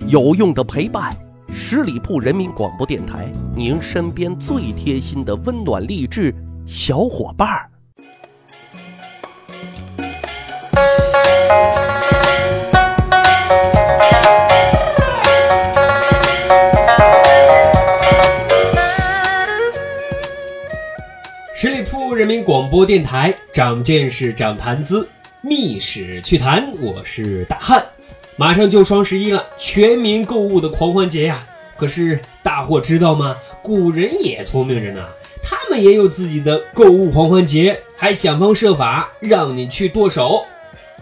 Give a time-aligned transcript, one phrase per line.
[0.00, 1.16] 有用的陪伴，
[1.54, 6.34] 十里铺人民广播电台，您身边最贴心的温暖励志
[6.66, 7.70] 小伙伴儿。
[21.54, 25.08] 十里铺人民广播电台，长见识，长谈资，
[25.40, 27.93] 密史趣谈，我是大汉。
[28.36, 31.46] 马上就双十一了，全民购物的狂欢节呀！
[31.76, 33.36] 可是大伙知道吗？
[33.62, 35.06] 古人也聪明着呢，
[35.42, 40.44] 他们也有自己的购物狂欢节，还想方设法让你去剁手。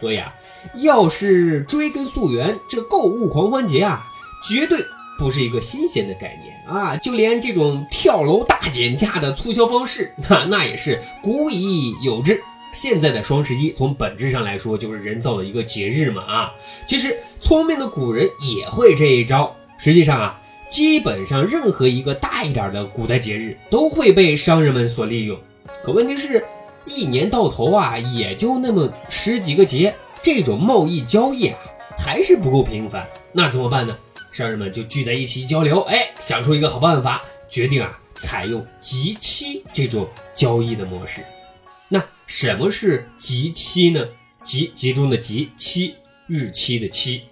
[0.00, 0.32] 所以啊，
[0.74, 4.04] 要是追根溯源，这购物狂欢节啊，
[4.48, 4.78] 绝对
[5.18, 6.96] 不是一个新鲜的概念啊！
[6.96, 12.40] 就连这种跳楼大减价的促销方式，那那也是古已有之。
[12.76, 16.52] 现在的双十一，从本质上来说就是人造的一个节日嘛啊！
[16.86, 19.56] 其实聪明的古人也会这一招。
[19.78, 25.38] 实际上啊，基本上任何一个大一点的古代节日都会被商人们所利用。
[25.82, 26.44] 可问题是，
[26.84, 31.58] 一年到头啊，也就那么十几个节，这种贸易交易啊，
[31.96, 33.06] 还是不够频繁。
[33.32, 33.96] 那怎么办呢？
[34.32, 41.22] 商人们就聚在一起交流，哎，想出一个好办法，决定啊，采用集期这种交易的模式。
[41.88, 44.08] 那什么是集期呢？
[44.42, 45.94] 集集中的集，期
[46.26, 47.22] 日期的期。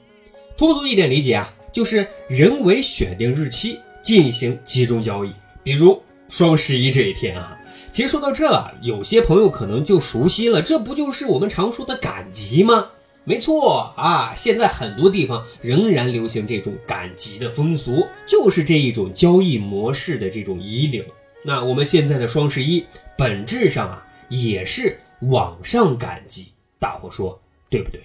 [0.56, 5.32] 通俗一点理解啊，就是人为选定日期进行集中交易。
[5.62, 7.58] 比如双十一这一天啊，
[7.90, 12.88] 其实说到这啊，有些朋友可能就熟悉了，这不就是我们常说的赶集吗？
[13.24, 21.04] 没错啊，现在很多地方仍然流行这种赶集的风俗，就是这一种交易模式的这种遗留。
[21.44, 22.84] 那我们现在的双十一
[23.16, 24.06] 本质上啊。
[24.28, 28.04] 也是网上赶集，大伙说对不对？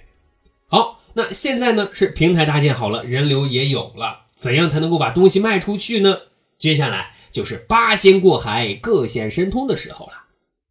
[0.68, 6.18] 好，那现在呢是平台搭建好了，人流也有了，怎样才能够把东西卖出去呢？
[6.58, 10.14] 接下来就是八仙过海，各显神通的时候了。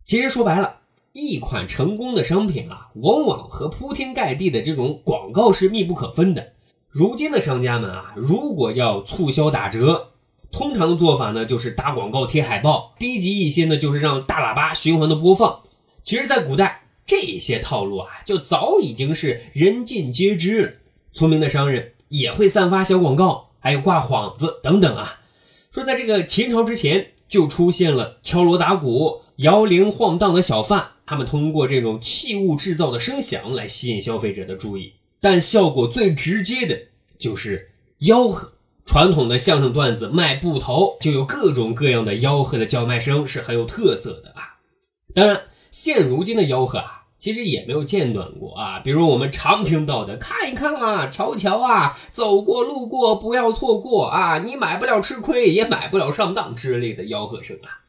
[0.04, 0.80] 其实说白了，
[1.12, 6.52] 一款成功的商品啊，往往和铺天盖地的这种广告是密不可分的。
[6.88, 10.12] 如今的商家们啊，如果要促销打折。
[10.50, 15.60] 通常的做法呢，就是打广告、贴海报；低级一些呢，就是让大喇叭循环的播放。
[16.02, 20.72] 其实，在古代，这些套路啊，就早已经是人尽皆知了。
[21.12, 25.20] 聪明的商人也会散发小广告，还有挂幌子等等啊。
[25.70, 34.94] 说，在这个秦朝之前，就出现了敲锣打鼓、摇铃晃荡的小贩，他们通过这种器物制造的声响来吸引消费者的注意。
[35.20, 36.78] 但效果最直接的
[37.18, 37.70] 就是
[38.00, 38.52] 吆喝。
[38.88, 44.56] 传统的相声段子卖布头，就有各种各样的吆喝的叫卖声，是很有特色的啊。
[45.14, 48.78] 当然，现如今的吆喝啊，其实也没有间断过啊。
[48.78, 57.84] 比如我们常听到的“看一看啊，瞧一瞧啊，走过路过不要错过啊，你买不了吃亏，也买不了上当”之类的吆喝声啊。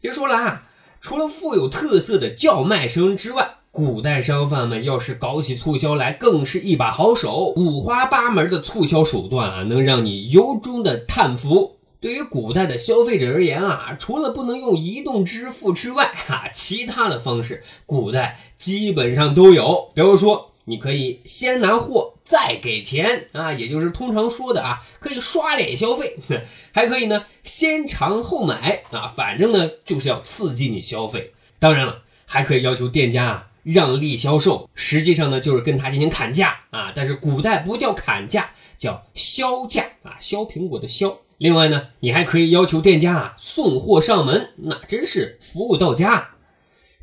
[0.00, 0.68] 别说了啊，
[1.00, 11.76] 除了富有特色的叫卖声之外，古代商贩们要是搞起促销来，更是一把好手，五花八门的促销手段啊，能让你由衷的叹服。
[12.00, 19.88] 对于古代的消费者而言啊，除了不能用移动支付之外， 哈，其他的方式，古代基本上都有。
[19.94, 26.16] 比如说，你可以先拿货再给钱啊，也就是通常说的啊，可以刷脸消费，
[26.74, 31.34] 还可以呢，先尝后买啊，反正呢就是要刺激你消费。
[31.60, 33.46] 当然了，还可以要求店家啊。
[33.62, 41.18] 让利销售，实际上呢就是跟他进行砍价啊，但是古代不叫砍价，叫销价啊，削苹果的削。
[41.38, 46.30] 另外呢，你还可以要求店家啊送货上门，那真是服务到家。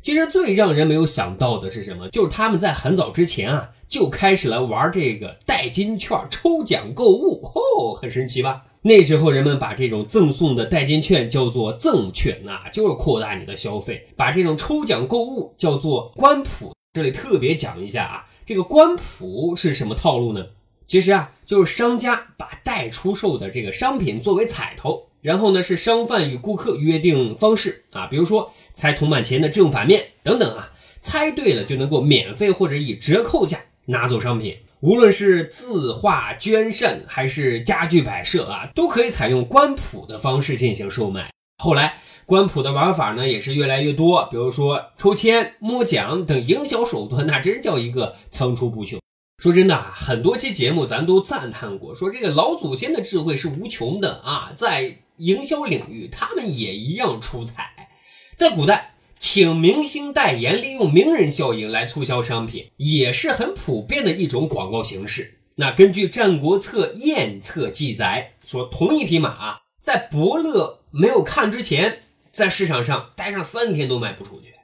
[0.00, 2.08] 其实最让人没有想到的是什么？
[2.10, 8.62] 就是他们在很早之前啊就开始来玩这个代金券抽奖购物，哦，很神奇吧？
[8.82, 16.72] 那时候人们把这种赠送的代金券叫做赠券呐，就是扩大你的消费；把这种抽奖购物叫做官普。
[16.92, 20.46] 这里特别讲一下啊，这个官普是什么套路呢？
[20.86, 30.70] 其实啊，就是商家把代出售的这个商品作为彩头，然后呢是商贩与顾客约定方式啊，比如说猜铜板钱的正反面等等啊，
[31.00, 34.56] 猜对了就能够免费或者以折扣价拿走商品。
[34.80, 41.32] 无论是字画、捐肾还是家具摆设啊，都可以采用官普的方式进行售卖。
[41.56, 49.00] 后来，官普的玩法呢也是越来越多，比如说抽签、摸奖等营销手段，那真叫一个层出不穷。
[49.42, 57.88] 说真的啊，很多期节目咱都赞叹过，说这个老祖先的智慧是无穷的啊，在营销领域他们也一样出彩。
[58.36, 58.94] 在古代。
[59.30, 65.40] 请明星代言，利用名人效应来促销商品，也是很普遍的一种广告形式。
[65.56, 72.00] 那根据《战国策·验策》记载说，同一匹马在伯乐没有看之前，
[72.32, 74.54] 在市场上待上三天都卖不出去。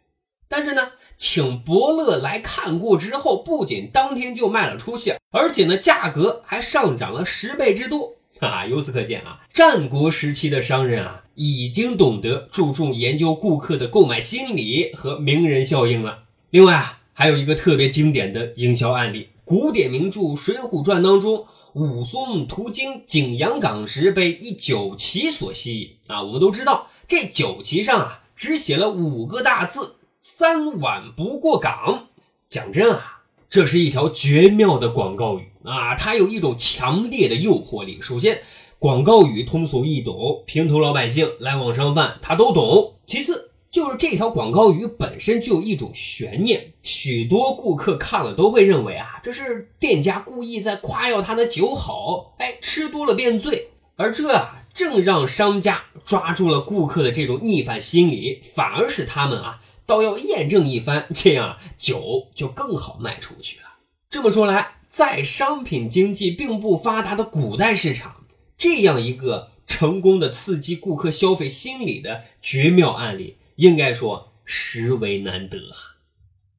[0.48, 8.14] 但是呢，请伯乐来看过之后，不仅当天就卖了出去，而且呢，价格还上涨了十倍之多。
[8.40, 16.24] 啊，由此可见啊，战国时期的商人啊，已经懂得注重研究顾客的购买心理和名人效应了。
[16.50, 26.22] 另外啊，还有一个特别经典的营销案例，古典名著《水浒传》当中，武松途经景阳冈时被一酒旗所吸引啊。
[26.22, 32.08] 我们都知道，这酒旗上啊，只写了五个大字：“三碗不过岗。”
[32.50, 33.13] 讲真啊，
[33.54, 35.52] 这是一条绝妙的广告语。
[35.62, 38.00] 啊，它有一种强烈的诱惑力。
[38.02, 38.42] 首先，
[38.80, 42.94] 广告语通俗易懂，平头老百姓、来往商贩他都懂。
[43.06, 53.68] 其次，就是这条广告语本身就有一种悬念，许多顾客看了都会认为啊，这是店家故意在夸耀他的酒好，哎，吃多了变醉。
[53.94, 63.66] 而这啊，正让商家抓住了顾客的这种逆反心理，反而使他们啊，倒要验证一番，这样酒就更好卖出去了。
[64.10, 64.76] 这么说来。
[64.94, 68.24] 在商品经济并不发达的古代市场，
[68.56, 75.98] 这样一个成功的刺激顾客消费心理的绝妙案例，应该说实为难得啊。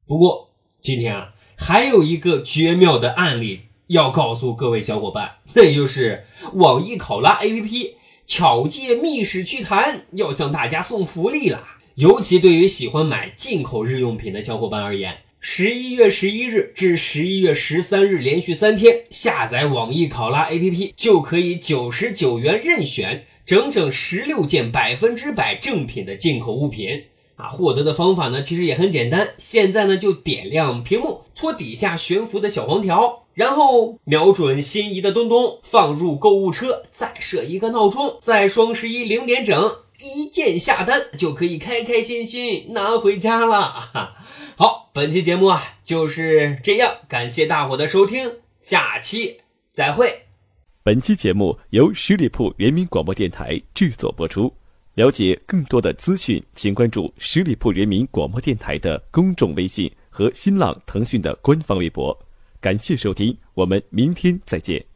[0.06, 0.50] 不过
[0.82, 7.94] 今天啊，还有一个绝妙的案例要告诉各位小伙伴，那也就是网易考拉 APP
[8.26, 11.66] 巧借密室趣谈要向大家送福利了。
[11.96, 15.16] 尤其对于喜欢买进口日用品的小伙伴而言。
[15.40, 27.04] 十一月十一日至十一月十三日连续三天，下载网易考拉 APP 就可以九十九元任选整整十六件百分之百正品的进口物品
[27.36, 27.48] 啊！
[27.48, 29.30] 获得的方法呢，其实也很简单。
[29.38, 44.14] 现在呢，就点亮屏幕，戳底下悬浮的小黄条，然后瞄准心仪的东东，放入购物车，再设一个闹钟，在双十一零点整一键下单，就可以开开心心拿回家了。
[44.56, 49.40] 好，本期节目啊就是这样，感谢大伙的收听，下期
[49.72, 50.22] 再会。
[50.82, 54.52] 本期节目由十里铺人民广播电台制作播出。
[54.94, 62.18] 了解更多的资讯，请关注十里铺人民广播电台的公众微信和新浪、腾讯的官方微博。
[62.62, 64.95] 感谢收听，我们明天再见。